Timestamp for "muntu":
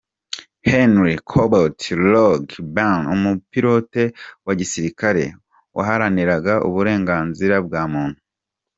7.93-8.19